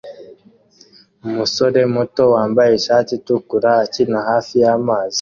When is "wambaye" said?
2.33-2.71